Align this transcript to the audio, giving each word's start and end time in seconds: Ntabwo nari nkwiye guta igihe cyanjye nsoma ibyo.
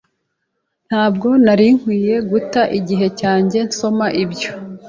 Ntabwo 0.87 1.27
nari 1.45 1.67
nkwiye 1.77 2.15
guta 2.29 2.61
igihe 2.79 3.07
cyanjye 3.19 3.57
nsoma 3.69 4.05
ibyo. 4.23 4.49